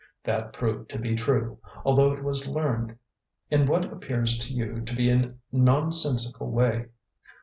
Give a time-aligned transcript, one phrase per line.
[0.23, 2.97] That proved to be true, although it was learned
[3.51, 6.87] in what appears to you to be a nonsensical way.